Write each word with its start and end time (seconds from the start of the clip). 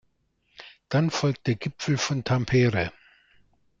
Dann 0.89 1.11
folgte 1.11 1.43
der 1.51 1.55
Gipfel 1.57 1.95
von 1.95 2.23
Tampere. 2.23 2.91